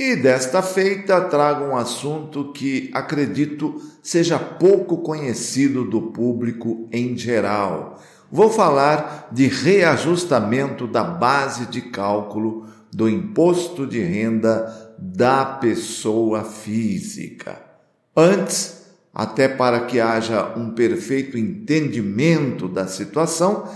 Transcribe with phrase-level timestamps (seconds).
[0.00, 8.00] E desta feita trago um assunto que acredito seja pouco conhecido do público em geral.
[8.32, 17.60] Vou falar de reajustamento da base de cálculo do imposto de renda da pessoa física.
[18.16, 23.68] Antes, até para que haja um perfeito entendimento da situação,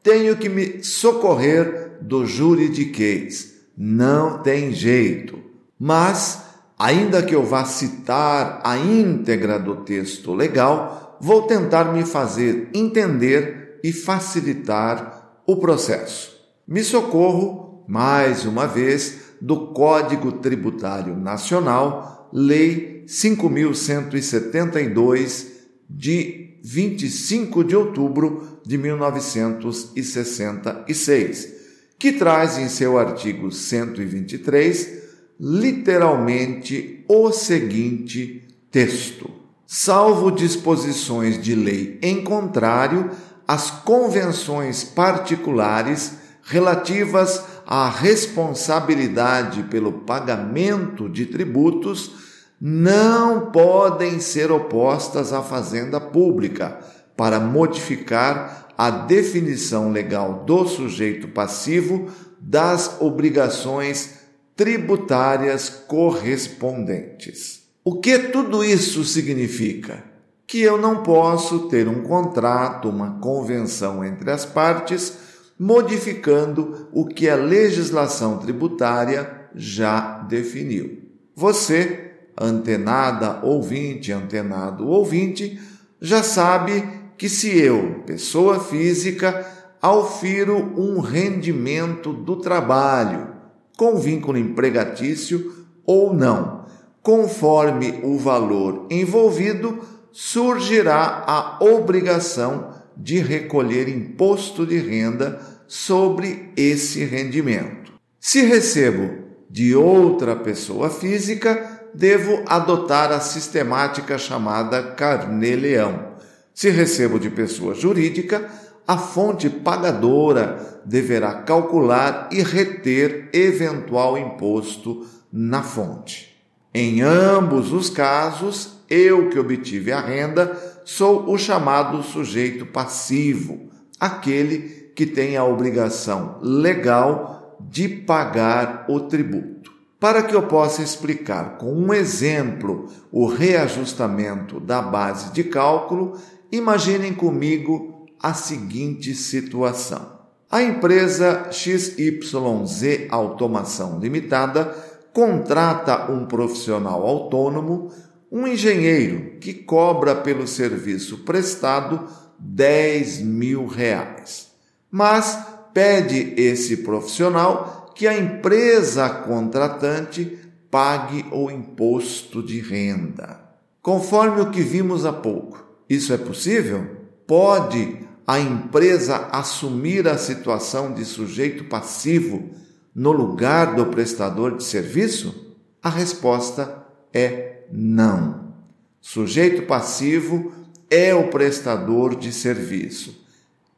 [0.00, 3.52] tenho que me socorrer do juridiquês.
[3.76, 5.41] Não tem jeito.
[5.84, 6.44] Mas,
[6.78, 13.80] ainda que eu vá citar a íntegra do texto legal, vou tentar me fazer entender
[13.82, 16.40] e facilitar o processo.
[16.68, 25.46] Me socorro, mais uma vez, do Código Tributário Nacional, Lei 5172
[25.90, 31.54] de 25 de outubro de 1966,
[31.98, 35.01] que traz em seu artigo 123
[35.44, 39.28] literalmente o seguinte texto:
[39.66, 43.10] salvo disposições de lei em contrário,
[43.48, 46.12] as convenções particulares
[46.44, 52.12] relativas à responsabilidade pelo pagamento de tributos
[52.60, 56.78] não podem ser opostas à fazenda pública
[57.16, 62.08] para modificar a definição legal do sujeito passivo
[62.40, 64.21] das obrigações
[64.62, 67.62] tributárias correspondentes.
[67.84, 70.04] O que tudo isso significa?
[70.46, 75.18] Que eu não posso ter um contrato, uma convenção entre as partes,
[75.58, 81.10] modificando o que a legislação tributária já definiu.
[81.34, 85.60] Você, antenada ouvinte, antenado ouvinte,
[86.00, 86.84] já sabe
[87.18, 89.44] que se eu, pessoa física,
[89.82, 93.31] aufiro um rendimento do trabalho,
[93.76, 96.66] com vínculo empregatício ou não.
[97.02, 99.80] Conforme o valor envolvido,
[100.12, 107.92] surgirá a obrigação de recolher imposto de renda sobre esse rendimento.
[108.20, 116.12] Se recebo de outra pessoa física, devo adotar a sistemática chamada carnê-leão.
[116.54, 118.48] Se recebo de pessoa jurídica,
[118.86, 126.36] a fonte pagadora deverá calcular e reter eventual imposto na fonte.
[126.74, 133.70] Em ambos os casos, eu que obtive a renda sou o chamado sujeito passivo,
[134.00, 139.70] aquele que tem a obrigação legal de pagar o tributo.
[140.00, 146.18] Para que eu possa explicar com um exemplo o reajustamento da base de cálculo,
[146.50, 147.91] imaginem comigo
[148.22, 150.20] a seguinte situação.
[150.50, 154.66] A empresa XYZ Automação Limitada
[155.12, 157.90] contrata um profissional autônomo,
[158.30, 162.06] um engenheiro, que cobra pelo serviço prestado
[162.38, 164.52] 10 mil reais.
[164.90, 165.38] Mas
[165.72, 170.38] pede esse profissional que a empresa contratante
[170.70, 173.40] pague o imposto de renda.
[173.82, 176.86] Conforme o que vimos há pouco, isso é possível?
[177.26, 182.50] Pode a empresa assumir a situação de sujeito passivo
[182.94, 185.54] no lugar do prestador de serviço?
[185.82, 188.54] A resposta é não.
[189.00, 190.52] Sujeito passivo
[190.88, 193.26] é o prestador de serviço.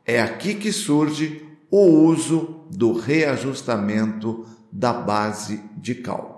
[0.04, 6.33] É aqui que surge o uso do reajustamento da base de cálculo.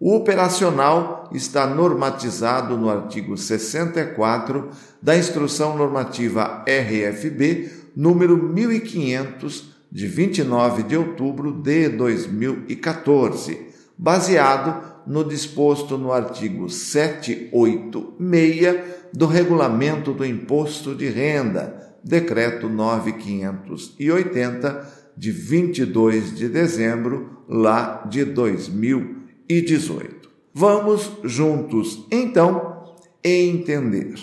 [0.00, 4.70] O operacional está normatizado no artigo 64
[5.02, 13.66] da Instrução Normativa RFB, número 1500, de 29 de outubro de 2014,
[13.96, 18.78] baseado no disposto no artigo 786
[19.12, 29.17] do Regulamento do Imposto de Renda, Decreto 9580, de 22 de dezembro lá de 2014
[29.48, 30.28] e 18.
[30.52, 34.14] Vamos juntos, então, entender.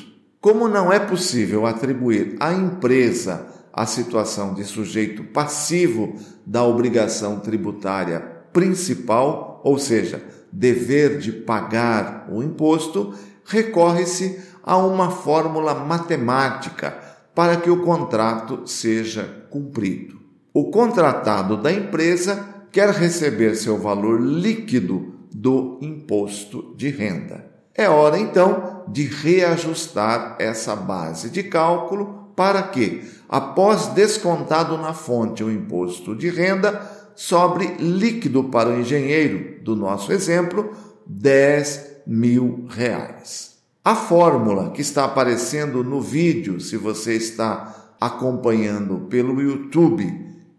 [0.42, 8.20] Como não é possível atribuir à empresa a situação de sujeito passivo da obrigação tributária
[8.54, 13.14] principal, ou seja, dever de pagar o imposto,
[13.44, 16.98] recorre-se a uma fórmula matemática
[17.34, 20.20] para que o contrato seja cumprido.
[20.54, 27.46] O contratado da empresa quer receber seu valor líquido do imposto de renda.
[27.76, 35.44] É hora então de reajustar essa base de cálculo para que, após descontado na fonte
[35.44, 40.72] o imposto de renda, sobre líquido para o engenheiro, do nosso exemplo,
[41.06, 43.56] 10 mil reais.
[43.84, 50.12] A fórmula que está aparecendo no vídeo, se você está acompanhando pelo YouTube,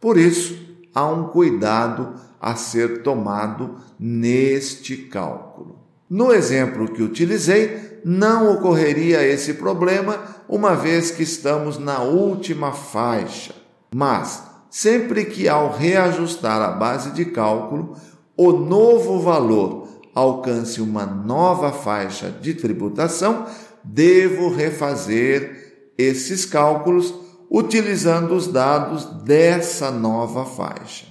[0.00, 0.56] Por isso,
[0.94, 5.80] há um cuidado a ser tomado neste cálculo.
[6.08, 13.54] No exemplo que utilizei, não ocorreria esse problema, uma vez que estamos na última faixa.
[13.94, 17.96] Mas, sempre que ao reajustar a base de cálculo,
[18.36, 23.46] o novo valor alcance uma nova faixa de tributação,
[23.84, 27.14] devo refazer esses cálculos
[27.50, 31.06] utilizando os dados dessa nova faixa.